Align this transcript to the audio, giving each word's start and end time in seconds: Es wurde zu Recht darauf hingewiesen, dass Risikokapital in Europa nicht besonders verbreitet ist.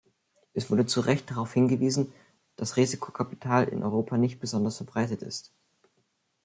Es 0.55 0.71
wurde 0.71 0.87
zu 0.87 1.01
Recht 1.01 1.29
darauf 1.29 1.53
hingewiesen, 1.53 2.11
dass 2.55 2.75
Risikokapital 2.75 3.65
in 3.67 3.83
Europa 3.83 4.17
nicht 4.17 4.39
besonders 4.39 4.77
verbreitet 4.77 5.21
ist. 5.21 5.51